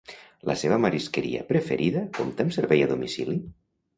La 0.49 0.53
meva 0.61 0.79
marisqueria 0.85 1.43
preferida 1.51 2.03
compta 2.19 2.45
amb 2.47 2.57
servei 2.57 2.83
a 2.87 2.87
domicili? 2.95 3.37